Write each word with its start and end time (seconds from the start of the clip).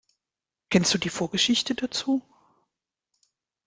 Kennst 0.71 0.95
du 0.95 0.97
die 0.97 1.11
Vorgeschichte 1.11 1.75
dazu? 1.75 2.23